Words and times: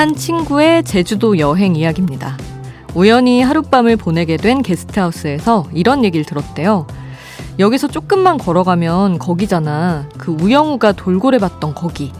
한 0.00 0.14
친구의 0.14 0.82
제주도 0.84 1.38
여행 1.38 1.76
이야기입니다. 1.76 2.38
우연히 2.94 3.42
하룻밤을 3.42 3.96
보내게 3.98 4.38
된 4.38 4.62
게스트하우스에서 4.62 5.66
이런 5.74 6.04
얘기를 6.04 6.24
들었대요. 6.24 6.86
여기서 7.58 7.86
조금만 7.86 8.38
걸어가면 8.38 9.18
거기잖아. 9.18 10.08
그 10.16 10.32
우영우가 10.40 10.92
돌고래 10.92 11.36
봤던 11.36 11.74
거기. 11.74 12.12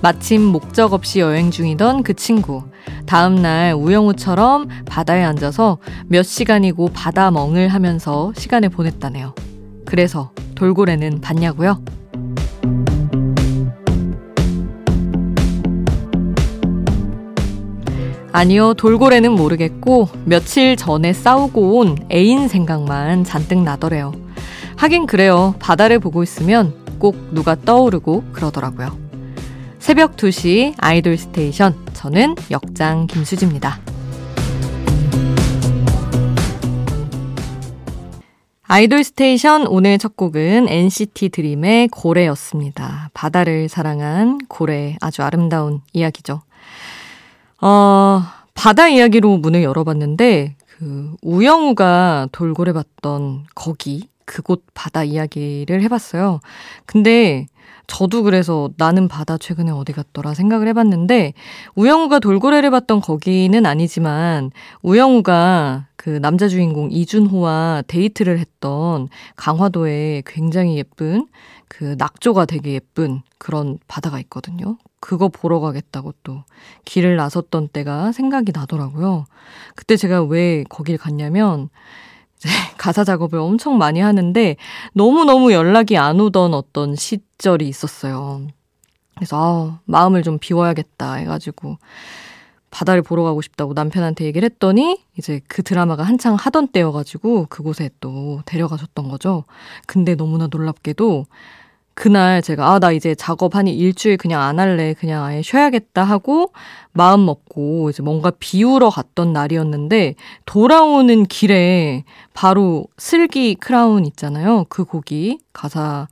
마침 0.00 0.42
목적 0.42 0.92
없이 0.92 1.20
여행 1.20 1.52
중이던 1.52 2.02
그 2.02 2.14
친구. 2.14 2.64
다음날 3.06 3.74
우영우처럼 3.74 4.66
바다에 4.84 5.22
앉아서 5.22 5.78
몇 6.08 6.24
시간이고 6.24 6.88
바다 6.88 7.30
멍을 7.30 7.68
하면서 7.68 8.32
시간을 8.34 8.70
보냈다네요. 8.70 9.36
그래서 9.84 10.32
돌고래는 10.56 11.20
봤냐고요? 11.20 11.80
아니요, 18.32 18.74
돌고래는 18.74 19.32
모르겠고 19.32 20.08
며칠 20.24 20.76
전에 20.76 21.12
싸우고 21.12 21.78
온 21.78 21.96
애인 22.12 22.48
생각만 22.48 23.24
잔뜩 23.24 23.62
나더래요. 23.62 24.12
하긴 24.76 25.06
그래요. 25.06 25.54
바다를 25.58 25.98
보고 25.98 26.22
있으면 26.22 26.74
꼭 26.98 27.16
누가 27.32 27.54
떠오르고 27.54 28.24
그러더라고요. 28.32 28.96
새벽 29.78 30.16
2시 30.16 30.74
아이돌 30.76 31.16
스테이션. 31.16 31.74
저는 31.94 32.34
역장 32.50 33.06
김수지입니다. 33.06 33.80
아이돌 38.70 39.02
스테이션 39.02 39.66
오늘 39.66 39.96
첫 39.96 40.14
곡은 40.14 40.68
NCT 40.68 41.30
드림의 41.30 41.88
고래였습니다. 41.88 43.08
바다를 43.14 43.70
사랑한 43.70 44.40
고래 44.46 44.96
아주 45.00 45.22
아름다운 45.22 45.80
이야기죠. 45.94 46.42
어, 47.60 48.22
바다 48.54 48.88
이야기로 48.88 49.38
문을 49.38 49.62
열어봤는데 49.62 50.56
그 50.66 51.14
우영우가 51.22 52.28
돌고래 52.32 52.72
봤던 52.72 53.46
거기 53.54 54.08
그곳 54.24 54.64
바다 54.74 55.04
이야기를 55.04 55.82
해봤어요. 55.82 56.40
근데 56.86 57.46
저도 57.88 58.22
그래서 58.22 58.70
나는 58.76 59.08
바다 59.08 59.36
최근에 59.38 59.72
어디 59.72 59.92
갔더라 59.92 60.34
생각을 60.34 60.68
해봤는데 60.68 61.32
우영우가 61.74 62.20
돌고래를 62.20 62.70
봤던 62.70 63.00
거기는 63.00 63.66
아니지만 63.66 64.52
우영우가 64.82 65.86
그 65.96 66.10
남자 66.20 66.46
주인공 66.48 66.92
이준호와 66.92 67.82
데이트를 67.88 68.38
했던 68.38 69.08
강화도에 69.34 70.22
굉장히 70.26 70.76
예쁜 70.76 71.26
그 71.66 71.96
낙조가 71.98 72.44
되게 72.44 72.74
예쁜 72.74 73.22
그런 73.38 73.78
바다가 73.88 74.20
있거든요. 74.20 74.76
그거 75.00 75.28
보러 75.28 75.58
가겠다고 75.60 76.12
또 76.22 76.44
길을 76.84 77.16
나섰던 77.16 77.68
때가 77.68 78.12
생각이 78.12 78.52
나더라고요. 78.54 79.24
그때 79.74 79.96
제가 79.96 80.22
왜 80.24 80.64
거길 80.68 80.98
갔냐면 80.98 81.68
가사 82.76 83.04
작업을 83.04 83.38
엄청 83.38 83.78
많이 83.78 84.00
하는데 84.00 84.56
너무너무 84.92 85.52
연락이 85.52 85.96
안 85.96 86.20
오던 86.20 86.54
어떤 86.54 86.94
시절이 86.94 87.68
있었어요. 87.68 88.46
그래서 89.16 89.36
아, 89.36 89.80
마음을 89.84 90.22
좀 90.22 90.38
비워야겠다 90.38 91.14
해가지고 91.14 91.78
바다를 92.70 93.02
보러 93.02 93.22
가고 93.24 93.40
싶다고 93.40 93.72
남편한테 93.72 94.24
얘기를 94.24 94.48
했더니 94.48 95.02
이제 95.16 95.40
그 95.48 95.62
드라마가 95.62 96.02
한창 96.02 96.34
하던 96.34 96.68
때여가지고 96.68 97.46
그곳에 97.48 97.90
또 98.00 98.42
데려가셨던 98.44 99.08
거죠. 99.08 99.44
근데 99.86 100.14
너무나 100.14 100.48
놀랍게도 100.50 101.26
그날 101.98 102.42
제가 102.42 102.72
아 102.72 102.78
나 102.78 102.92
이제 102.92 103.16
작업 103.16 103.56
한 103.56 103.66
일주일 103.66 104.18
그냥 104.18 104.40
안 104.40 104.60
할래. 104.60 104.94
그냥 104.94 105.24
아예 105.24 105.42
쉬어야겠다 105.42 106.04
하고 106.04 106.52
마음 106.92 107.26
먹고 107.26 107.90
이제 107.90 108.04
뭔가 108.04 108.30
비우러 108.38 108.88
갔던 108.88 109.32
날이었는데 109.32 110.14
돌아오는 110.46 111.26
길에 111.26 112.04
바로 112.34 112.86
슬기 112.98 113.56
크라운 113.56 114.06
있잖아요. 114.06 114.66
그 114.68 114.84
곡이 114.84 115.40
가사 115.52 116.06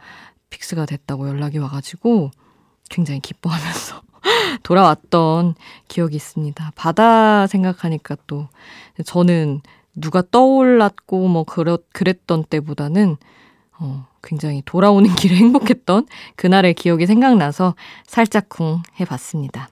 fix가 0.50 0.86
됐다고 0.86 1.28
연락이 1.28 1.58
와가지고 1.58 2.32
굉장히 2.90 3.20
기뻐하면서 3.20 4.02
돌아왔던 4.64 5.54
기억이 5.86 6.16
있습니다. 6.16 6.72
바다 6.74 7.46
생각하니까 7.46 8.16
또 8.26 8.48
저는 9.04 9.60
누가 9.94 10.20
떠올랐고 10.28 11.28
뭐 11.28 11.44
그랬, 11.44 11.80
그랬던 11.92 12.46
때보다는 12.50 13.18
어, 13.78 14.06
굉장히 14.22 14.62
돌아오는 14.64 15.12
길에 15.16 15.36
행복했던 15.36 16.06
그날의 16.36 16.74
기억이 16.74 17.06
생각나서 17.06 17.74
살짝쿵 18.06 18.82
해봤습니다. 19.00 19.68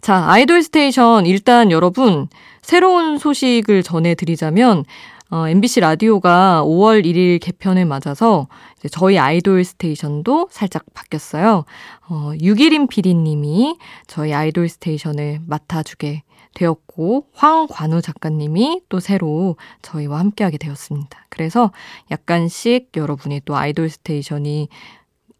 자, 0.00 0.24
아이돌 0.28 0.62
스테이션 0.62 1.26
일단 1.26 1.70
여러분 1.70 2.28
새로운 2.62 3.18
소식을 3.18 3.82
전해드리자면 3.82 4.84
어, 5.30 5.46
MBC 5.46 5.80
라디오가 5.80 6.62
5월 6.64 7.04
1일 7.04 7.38
개편을 7.40 7.84
맞아서 7.84 8.48
저희 8.90 9.18
아이돌 9.18 9.62
스테이션도 9.62 10.48
살짝 10.50 10.84
바뀌었어요. 10.94 11.64
어, 12.08 12.32
6일인 12.40 12.88
PD님이 12.88 13.76
저희 14.06 14.32
아이돌 14.32 14.70
스테이션을 14.70 15.40
맡아주게 15.46 16.22
되었고 16.54 17.28
황관우 17.32 18.02
작가님이 18.02 18.82
또 18.88 19.00
새로 19.00 19.56
저희와 19.82 20.18
함께하게 20.18 20.58
되었습니다. 20.58 21.26
그래서 21.28 21.72
약간씩 22.10 22.90
여러분이 22.96 23.42
또 23.44 23.56
아이돌 23.56 23.88
스테이션이 23.90 24.68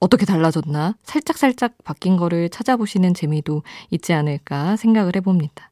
어떻게 0.00 0.26
달라졌나 0.26 0.96
살짝살짝 1.02 1.74
바뀐 1.84 2.16
거를 2.16 2.48
찾아보시는 2.50 3.14
재미도 3.14 3.62
있지 3.90 4.12
않을까 4.12 4.76
생각을 4.76 5.16
해봅니다. 5.16 5.70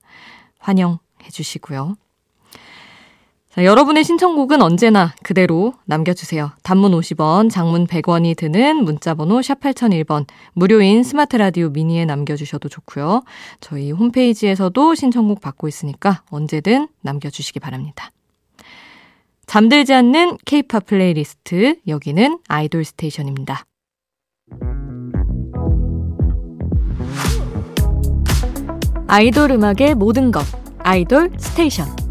환영해 0.59 0.99
주시고요. 1.31 1.97
자, 3.57 3.65
여러분의 3.65 4.05
신청곡은 4.05 4.61
언제나 4.61 5.15
그대로 5.23 5.73
남겨주세요. 5.87 6.51
단문 6.63 6.93
50원, 6.93 7.51
장문 7.51 7.87
100원이 7.87 8.37
드는 8.37 8.85
문자번호 8.85 9.41
샵 9.41 9.61
8001번, 9.61 10.27
무료인 10.53 11.03
스마트 11.03 11.37
라디오 11.37 11.71
미니에 11.71 12.05
남겨주셔도 12.05 12.69
좋고요. 12.69 13.23
저희 13.61 13.93
홈페이지에서도 13.93 14.95
신청곡 14.95 15.41
받고 15.41 15.69
있으니까 15.69 16.23
언제든 16.29 16.89
남겨주시기 17.01 17.59
바랍니다. 17.61 18.11
잠들지 19.47 19.95
않는 19.95 20.37
케이팝 20.45 20.85
플레이리스트, 20.85 21.77
여기는 21.89 22.41
아이돌 22.49 22.85
스테이션입니다. 22.85 23.65
아이돌 29.07 29.53
음악의 29.53 29.95
모든 29.95 30.31
것, 30.31 30.45
아이돌 30.81 31.31
스테이션. 31.39 32.06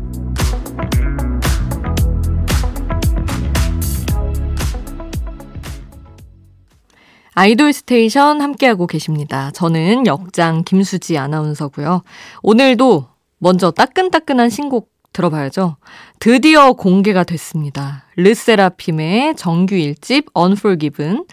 아이돌 7.37 7.73
스테이션 7.73 8.39
함께하고 8.39 8.87
계십니다. 8.87 9.51
저는 9.51 10.07
역장 10.07 10.63
김수지 10.63 11.17
아나운서고요. 11.17 12.01
오늘도 12.41 13.09
먼저 13.39 13.71
따끈따끈한 13.71 14.49
신곡 14.49 14.89
들어봐야죠. 15.11 15.75
드디어 16.19 16.71
공개가 16.73 17.25
됐습니다. 17.25 18.05
르세라핌의 18.15 19.35
정규 19.35 19.75
1집 19.75 20.27
Unforgiven 20.33 21.25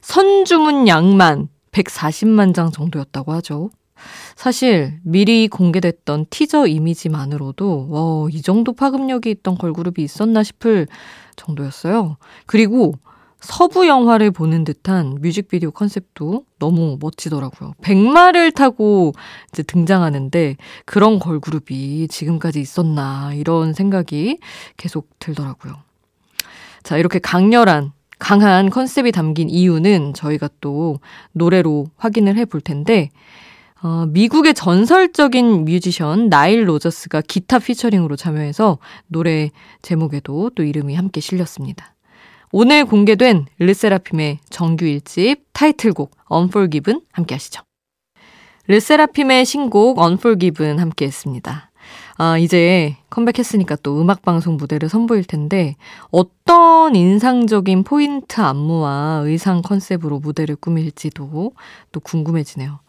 선주문 0.00 0.86
양만 0.86 1.48
140만 1.72 2.54
장 2.54 2.70
정도였다고 2.70 3.32
하죠. 3.32 3.70
사실 4.36 5.00
미리 5.02 5.48
공개됐던 5.48 6.26
티저 6.30 6.68
이미지만으로도 6.68 7.88
와, 7.90 8.28
이 8.30 8.42
정도 8.42 8.72
파급력이 8.72 9.28
있던 9.30 9.58
걸그룹이 9.58 10.04
있었나 10.04 10.44
싶을 10.44 10.86
정도였어요. 11.34 12.16
그리고 12.46 12.94
서부 13.40 13.86
영화를 13.86 14.30
보는 14.30 14.64
듯한 14.64 15.18
뮤직비디오 15.20 15.70
컨셉도 15.70 16.44
너무 16.58 16.98
멋지더라고요. 17.00 17.72
백마를 17.82 18.50
타고 18.50 19.12
이제 19.52 19.62
등장하는데 19.62 20.56
그런 20.84 21.18
걸그룹이 21.18 22.08
지금까지 22.08 22.60
있었나 22.60 23.32
이런 23.34 23.74
생각이 23.74 24.38
계속 24.76 25.08
들더라고요. 25.20 25.74
자, 26.82 26.96
이렇게 26.96 27.18
강렬한 27.18 27.92
강한 28.18 28.70
컨셉이 28.70 29.12
담긴 29.12 29.48
이유는 29.48 30.14
저희가 30.14 30.48
또 30.60 30.98
노래로 31.32 31.86
확인을 31.96 32.36
해 32.36 32.44
볼 32.44 32.60
텐데 32.60 33.10
어, 33.80 34.06
미국의 34.08 34.54
전설적인 34.54 35.64
뮤지션 35.64 36.28
나일 36.28 36.68
로저스가 36.68 37.20
기타 37.20 37.60
피처링으로 37.60 38.16
참여해서 38.16 38.78
노래 39.06 39.50
제목에도 39.82 40.50
또 40.56 40.64
이름이 40.64 40.96
함께 40.96 41.20
실렸습니다. 41.20 41.94
오늘 42.50 42.86
공개된 42.86 43.44
르세라핌의 43.58 44.38
정규 44.48 44.86
1집 44.86 45.40
타이틀곡 45.52 46.16
Unforgiven 46.32 47.02
함께 47.12 47.34
하시죠. 47.34 47.62
르세라핌의 48.68 49.44
신곡 49.44 49.98
Unforgiven 49.98 50.78
함께 50.78 51.04
했습니다. 51.04 51.70
아, 52.16 52.38
이제 52.38 52.96
컴백했으니까 53.10 53.76
또 53.82 54.00
음악방송 54.00 54.56
무대를 54.56 54.88
선보일 54.88 55.24
텐데 55.24 55.76
어떤 56.10 56.96
인상적인 56.96 57.84
포인트 57.84 58.40
안무와 58.40 59.22
의상 59.24 59.60
컨셉으로 59.60 60.18
무대를 60.18 60.56
꾸밀지도 60.56 61.52
또 61.92 62.00
궁금해지네요. 62.00 62.80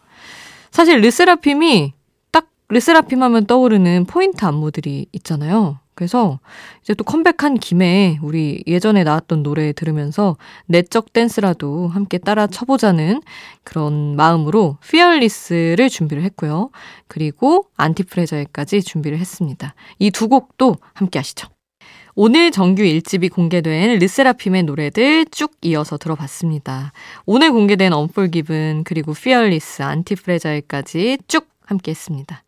사실 0.70 1.00
르세라핌이 1.00 1.92
딱 2.32 2.48
르세라핌 2.68 3.22
하면 3.22 3.46
떠오르는 3.46 4.06
포인트 4.06 4.44
안무들이 4.44 5.06
있잖아요. 5.12 5.78
그래서 6.00 6.40
이제 6.80 6.94
또 6.94 7.04
컴백한 7.04 7.58
김에 7.58 8.18
우리 8.22 8.64
예전에 8.66 9.04
나왔던 9.04 9.42
노래 9.42 9.74
들으면서 9.74 10.38
내적 10.64 11.12
댄스라도 11.12 11.88
함께 11.88 12.16
따라 12.16 12.46
쳐보자는 12.46 13.20
그런 13.64 14.16
마음으로 14.16 14.78
FEARLESS를 14.88 15.90
준비를 15.90 16.22
했고요. 16.22 16.70
그리고 17.06 17.66
ANTIFRAGILE까지 17.76 18.80
준비를 18.80 19.18
했습니다. 19.18 19.74
이 19.98 20.10
두 20.10 20.28
곡도 20.28 20.76
함께 20.94 21.18
하시죠. 21.18 21.48
오늘 22.14 22.50
정규 22.50 22.82
1집이 22.82 23.30
공개된 23.30 23.98
르세라핌의 23.98 24.62
노래들 24.62 25.26
쭉 25.26 25.52
이어서 25.60 25.98
들어봤습니다. 25.98 26.92
오늘 27.26 27.52
공개된 27.52 27.92
UNFORGIVEN 27.92 28.84
그리고 28.84 29.12
FEARLESS, 29.12 29.82
ANTIFRAGILE까지 29.82 31.18
쭉 31.28 31.46
함께 31.66 31.90
했습니다. 31.90 32.42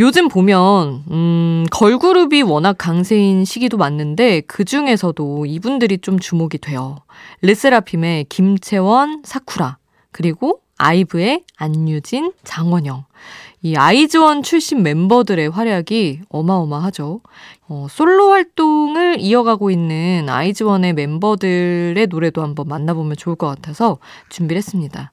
요즘 0.00 0.28
보면 0.28 1.02
음, 1.10 1.66
걸그룹이 1.72 2.42
워낙 2.42 2.76
강세인 2.78 3.44
시기도 3.44 3.76
맞는데 3.76 4.42
그 4.42 4.64
중에서도 4.64 5.46
이분들이 5.46 5.98
좀 5.98 6.20
주목이 6.20 6.58
돼요. 6.58 6.98
르세라핌의 7.42 8.26
김채원, 8.28 9.22
사쿠라 9.24 9.78
그리고 10.12 10.60
아이브의 10.78 11.42
안유진, 11.56 12.32
장원영. 12.44 13.06
이 13.62 13.74
아이즈원 13.74 14.44
출신 14.44 14.84
멤버들의 14.84 15.48
활약이 15.48 16.20
어마어마하죠. 16.28 17.20
어, 17.66 17.86
솔로 17.90 18.30
활동을 18.30 19.18
이어가고 19.18 19.72
있는 19.72 20.28
아이즈원의 20.28 20.92
멤버들의 20.92 22.06
노래도 22.06 22.42
한번 22.42 22.68
만나보면 22.68 23.16
좋을 23.16 23.34
것 23.34 23.48
같아서 23.48 23.98
준비를 24.28 24.58
했습니다. 24.58 25.10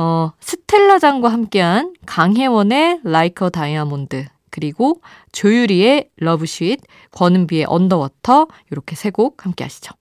어, 0.00 0.30
스텔라장과 0.38 1.28
함께한 1.28 1.92
강혜원의 2.06 3.00
Like 3.04 3.44
a 3.44 3.50
Diamond, 3.50 4.26
그리고 4.48 5.00
조유리의 5.32 6.10
러브쉿, 6.18 6.78
권은비의 7.10 7.64
Underwater, 7.66 8.46
이렇게 8.70 8.94
세 8.94 9.10
곡 9.10 9.44
함께 9.44 9.64
하시죠. 9.64 9.92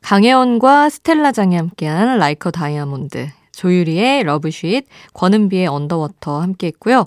강혜원과 0.00 0.90
스텔라장이 0.90 1.56
함께한 1.56 2.20
a 2.46 2.52
Diamond, 2.52 3.32
조유리의 3.50 4.22
Love 4.22 4.50
Shhh, 4.50 4.84
권은비의 5.12 5.66
Underwater 5.66 6.40
함께 6.40 6.68
했고요. 6.68 7.06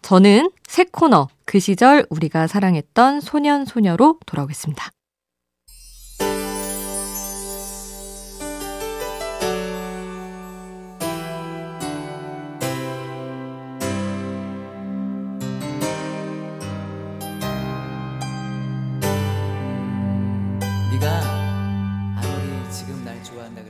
저는 0.00 0.50
새 0.66 0.84
코너, 0.84 1.28
그 1.44 1.58
시절 1.58 2.06
우리가 2.08 2.46
사랑했던 2.46 3.20
소년, 3.20 3.66
소녀로 3.66 4.20
돌아오겠습니다. 4.24 4.88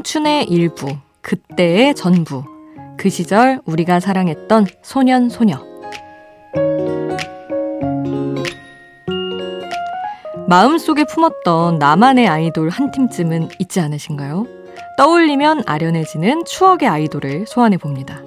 청춘의 0.00 0.44
일부, 0.44 0.86
그때의 1.20 1.94
전부. 1.94 2.42
그 2.96 3.10
시절 3.10 3.60
우리가 3.66 4.00
사랑했던 4.00 4.66
소년, 4.82 5.28
소녀. 5.28 5.58
마음속에 10.48 11.04
품었던 11.04 11.78
나만의 11.78 12.28
아이돌 12.28 12.70
한 12.70 12.90
팀쯤은 12.90 13.50
있지 13.58 13.80
않으신가요? 13.80 14.46
떠올리면 14.96 15.64
아련해지는 15.66 16.44
추억의 16.46 16.88
아이돌을 16.88 17.44
소환해 17.46 17.76
봅니다. 17.76 18.22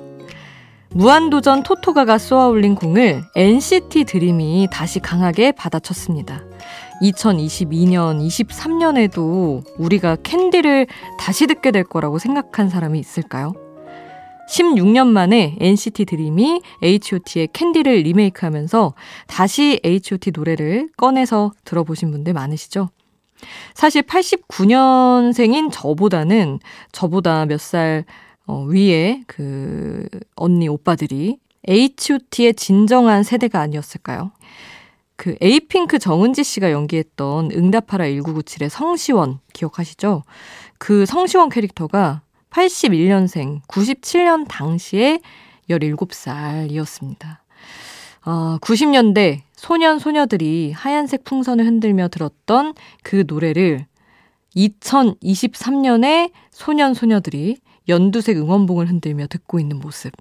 무한도전 0.95 1.63
토토가가 1.63 2.19
쏘아올린 2.19 2.75
공을 2.75 3.23
NCT 3.35 4.03
드림이 4.03 4.67
다시 4.71 4.99
강하게 4.99 5.51
받아쳤습니다. 5.51 6.43
2022년, 7.01 8.25
23년에도 8.25 9.63
우리가 9.79 10.17
캔디를 10.21 10.85
다시 11.19 11.47
듣게 11.47 11.71
될 11.71 11.83
거라고 11.83 12.19
생각한 12.19 12.69
사람이 12.69 12.99
있을까요? 12.99 13.53
16년 14.51 15.07
만에 15.07 15.57
NCT 15.59 16.05
드림이 16.05 16.61
H.O.T의 16.83 17.47
캔디를 17.53 17.93
리메이크하면서 18.01 18.93
다시 19.25 19.79
H.O.T 19.83 20.31
노래를 20.35 20.89
꺼내서 20.95 21.53
들어보신 21.65 22.11
분들 22.11 22.33
많으시죠? 22.33 22.89
사실 23.73 24.03
89년생인 24.03 25.71
저보다는 25.71 26.59
저보다 26.91 27.45
몇 27.45 27.59
살 27.59 28.05
어, 28.45 28.65
위에 28.67 29.23
그 29.27 30.07
언니 30.35 30.67
오빠들이 30.67 31.37
H.O.T의 31.67 32.55
진정한 32.55 33.23
세대가 33.23 33.61
아니었을까요? 33.61 34.31
그 35.15 35.35
에이핑크 35.41 35.99
정은지 35.99 36.43
씨가 36.43 36.71
연기했던 36.71 37.51
응답하라 37.51 38.05
1997의 38.05 38.69
성시원 38.69 39.39
기억하시죠? 39.53 40.23
그 40.77 41.05
성시원 41.05 41.49
캐릭터가 41.49 42.21
81년생, 42.49 43.61
97년 43.67 44.45
당시에 44.47 45.19
17살이었습니다. 45.69 47.37
어, 48.25 48.57
90년대 48.59 49.41
소년, 49.55 49.99
소녀들이 49.99 50.71
하얀색 50.71 51.23
풍선을 51.23 51.65
흔들며 51.65 52.09
들었던 52.09 52.73
그 53.01 53.23
노래를 53.27 53.85
2023년에 54.55 56.31
소년, 56.51 56.93
소녀들이 56.93 57.57
연두색 57.87 58.37
응원봉을 58.37 58.89
흔들며 58.89 59.27
듣고 59.27 59.59
있는 59.59 59.79
모습. 59.79 60.11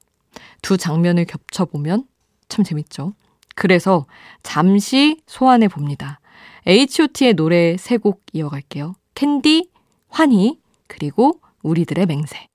두 0.63 0.77
장면을 0.77 1.25
겹쳐보면 1.25 2.05
참 2.49 2.65
재밌죠. 2.65 3.15
그래서 3.55 4.07
잠시 4.43 5.21
소환해 5.27 5.69
봅니다. 5.69 6.21
H.O.T의 6.67 7.35
노래 7.35 7.77
세 7.77 7.97
곡 7.99 8.23
이어갈게요. 8.33 8.95
캔디, 9.15 9.69
환희, 10.09 10.59
그리고 10.87 11.41
우리들의 11.63 12.07
맹세. 12.07 12.47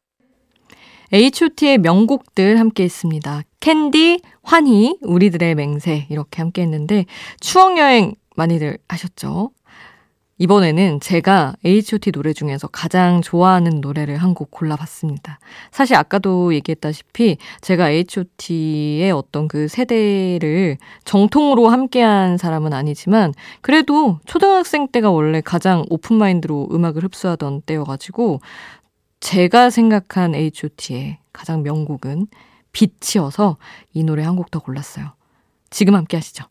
H.O.T의 1.13 1.77
명곡들 1.77 2.59
함께 2.59 2.83
했습니다. 2.83 3.41
캔디, 3.59 4.21
환희, 4.43 4.97
우리들의 5.01 5.55
맹세 5.55 6.07
이렇게 6.09 6.41
함께 6.41 6.61
했는데 6.63 7.05
추억여행 7.39 8.15
많이들 8.35 8.77
하셨죠? 8.87 9.51
이번에는 10.39 10.99
제가 10.99 11.55
H.O.T 11.65 12.11
노래 12.11 12.31
중에서 12.33 12.67
가장 12.67 13.21
좋아하는 13.21 13.81
노래를 13.81 14.17
한 14.17 14.33
곡 14.35 14.51
골라봤습니다. 14.51 15.39
사실 15.71 15.95
아까도 15.95 16.53
얘기했다시피 16.53 17.37
제가 17.61 17.89
H.O.T의 17.89 19.11
어떤 19.11 19.47
그 19.47 19.67
세대를 19.67 20.77
정통으로 21.05 21.69
함께한 21.69 22.37
사람은 22.37 22.73
아니지만 22.73 23.33
그래도 23.61 24.19
초등학생 24.25 24.87
때가 24.89 25.09
원래 25.09 25.41
가장 25.41 25.85
오픈마인드로 25.89 26.69
음악을 26.71 27.03
흡수하던 27.05 27.61
때여가지고 27.65 28.41
제가 29.19 29.71
생각한 29.71 30.35
H.O.T의 30.35 31.17
가장 31.33 31.63
명곡은 31.63 32.27
빛이어서 32.73 33.57
이 33.93 34.03
노래 34.03 34.23
한 34.23 34.35
곡 34.35 34.51
더 34.51 34.59
골랐어요. 34.59 35.13
지금 35.71 35.95
함께 35.95 36.17
하시죠. 36.17 36.45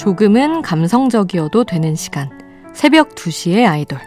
조금은 0.00 0.62
감성적이어도 0.62 1.64
되는 1.64 1.94
시간. 1.94 2.30
새벽 2.72 3.10
2시의 3.10 3.66
아이돌. 3.68 3.98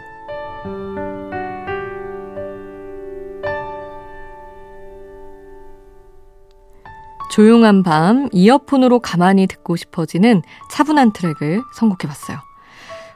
조용한 7.30 7.84
밤 7.84 8.28
이어폰으로 8.32 8.98
가만히 8.98 9.46
듣고 9.46 9.76
싶어지는 9.76 10.42
차분한 10.68 11.12
트랙을 11.12 11.62
선곡해 11.76 12.08
봤어요. 12.08 12.38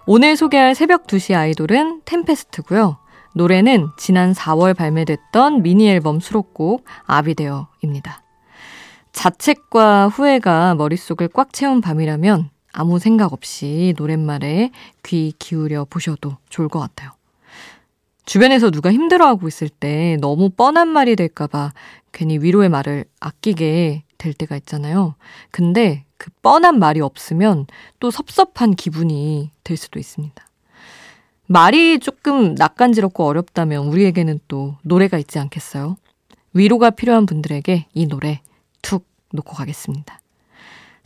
오늘 0.07 0.37
소개할 0.37 0.77
새벽 0.77 1.09
2시 1.09 1.37
아이돌은 1.37 2.03
템페스트고요. 2.05 2.99
노래는 3.35 3.89
지난 3.99 4.33
4월 4.33 4.77
발매됐던 4.77 5.63
미니 5.63 5.91
앨범 5.91 6.21
수록곡 6.21 6.85
아비데어입니다. 7.07 8.23
자책과 9.11 10.07
후회가 10.07 10.77
머릿속을 10.77 11.27
꽉 11.35 11.53
채운 11.53 11.81
밤이라면 11.81 12.51
아무 12.73 12.99
생각 12.99 13.33
없이 13.33 13.95
노랫말에 13.97 14.71
귀 15.03 15.33
기울여 15.39 15.87
보셔도 15.87 16.37
좋을 16.49 16.69
것 16.69 16.79
같아요. 16.79 17.11
주변에서 18.25 18.71
누가 18.71 18.93
힘들어하고 18.93 19.49
있을 19.49 19.69
때 19.69 20.19
너무 20.21 20.51
뻔한 20.51 20.89
말이 20.89 21.17
될까봐 21.17 21.73
괜히 22.13 22.39
위로의 22.39 22.69
말을 22.69 23.07
아끼게 23.21 24.05
될 24.19 24.35
때가 24.35 24.57
있잖아요. 24.59 25.15
근데 25.51 26.05
그 26.19 26.31
뻔한 26.43 26.79
말이 26.79 27.01
없으면 27.01 27.67
또 28.01 28.11
섭섭한 28.11 28.75
기분이 28.75 29.51
될 29.65 29.77
수도 29.77 29.99
있습니다. 29.99 30.47
말이 31.47 31.99
조금 32.01 32.55
낯간지럽고 32.55 33.25
어렵다면 33.25 33.87
우리에게는 33.87 34.41
또 34.49 34.77
노래가 34.83 35.17
있지 35.17 35.39
않겠어요? 35.39 35.97
위로가 36.53 36.91
필요한 36.91 37.25
분들에게 37.25 37.87
이 37.95 38.07
노래 38.07 38.43
툭 38.83 39.07
놓고 39.33 39.55
가겠습니다. 39.55 40.21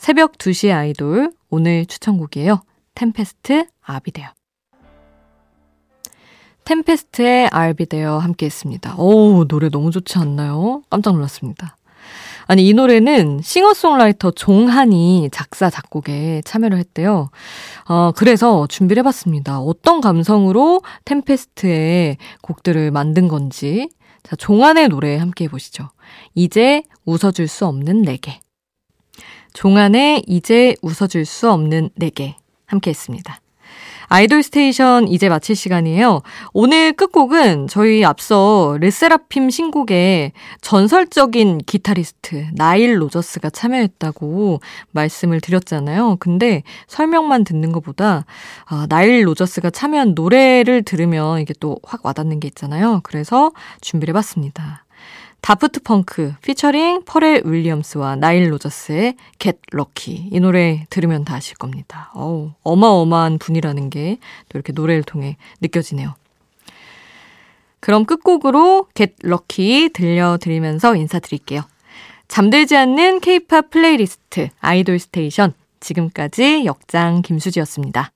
새벽 0.02 0.32
2시의 0.32 0.74
아이돌 0.74 1.30
오늘 1.48 1.86
추천곡이에요. 1.86 2.62
템페스트 2.96 3.66
아비데어. 3.82 4.30
템페스트의 6.64 7.46
알비데어 7.46 8.18
함께 8.18 8.46
했습니다. 8.46 8.96
오, 8.96 9.44
노래 9.46 9.68
너무 9.68 9.92
좋지 9.92 10.18
않나요? 10.18 10.82
깜짝 10.90 11.14
놀랐습니다. 11.14 11.76
아니, 12.48 12.66
이 12.66 12.74
노래는 12.74 13.42
싱어송라이터 13.44 14.32
종한이 14.32 15.28
작사, 15.30 15.70
작곡에 15.70 16.42
참여를 16.44 16.78
했대요. 16.78 17.30
어, 17.88 18.10
그래서 18.10 18.66
준비를 18.66 19.02
해봤습니다. 19.02 19.60
어떤 19.60 20.00
감성으로 20.00 20.82
템페스트의 21.04 22.16
곡들을 22.42 22.90
만든 22.90 23.28
건지. 23.28 23.88
자, 24.24 24.34
종한의 24.34 24.88
노래 24.88 25.16
함께 25.16 25.44
해보시죠. 25.44 25.90
이제 26.34 26.82
웃어줄 27.04 27.46
수 27.46 27.66
없는 27.66 28.02
내게. 28.02 28.40
종한의 29.52 30.24
이제 30.26 30.74
웃어줄 30.82 31.24
수 31.26 31.50
없는 31.50 31.90
내게. 31.94 32.36
함께 32.66 32.90
했습니다. 32.90 33.38
아이돌 34.08 34.42
스테이션 34.42 35.08
이제 35.08 35.30
마칠 35.30 35.56
시간이에요. 35.56 36.20
오늘 36.52 36.92
끝곡은 36.92 37.68
저희 37.68 38.04
앞서 38.04 38.76
르세라핌 38.78 39.50
신곡에 39.50 40.32
전설적인 40.60 41.62
기타리스트 41.64 42.46
나일 42.52 43.00
로저스가 43.00 43.48
참여했다고 43.48 44.60
말씀을 44.90 45.40
드렸잖아요. 45.40 46.16
근데 46.20 46.62
설명만 46.88 47.44
듣는 47.44 47.72
것보다 47.72 48.26
아, 48.66 48.86
나일 48.90 49.26
로저스가 49.26 49.70
참여한 49.70 50.12
노래를 50.14 50.82
들으면 50.82 51.40
이게 51.40 51.54
또 51.58 51.78
확 51.82 52.04
와닿는 52.04 52.38
게 52.38 52.48
있잖아요. 52.48 53.00
그래서 53.04 53.50
준비를 53.80 54.12
해봤습니다. 54.12 54.81
다프트 55.42 55.82
펑크 55.82 56.34
피처링 56.42 57.02
퍼렐 57.04 57.42
윌리엄스와 57.44 58.14
나일 58.16 58.52
로저스의 58.52 59.16
Get 59.40 59.58
Lucky 59.74 60.28
이 60.30 60.38
노래 60.40 60.86
들으면 60.88 61.24
다 61.24 61.34
아실 61.34 61.56
겁니다. 61.56 62.10
어우, 62.14 62.52
어마어마한 62.62 63.38
분이라는 63.38 63.90
게 63.90 64.18
또 64.48 64.58
이렇게 64.58 64.72
노래를 64.72 65.02
통해 65.02 65.36
느껴지네요. 65.60 66.14
그럼 67.80 68.04
끝곡으로 68.04 68.86
Get 68.94 69.14
Lucky 69.24 69.88
들려드리면서 69.88 70.94
인사드릴게요. 70.94 71.62
잠들지 72.28 72.76
않는 72.76 73.20
케이팝 73.20 73.70
플레이리스트 73.70 74.48
아이돌 74.60 75.00
스테이션 75.00 75.54
지금까지 75.80 76.64
역장 76.64 77.22
김수지였습니다. 77.22 78.12